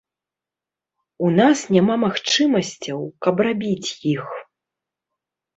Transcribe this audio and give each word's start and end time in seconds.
У 1.27 1.29
нас 1.39 1.57
няма 1.75 1.95
магчымасцяў, 2.05 2.99
каб 3.27 3.35
рабіць 3.49 3.89
іх. 4.15 4.25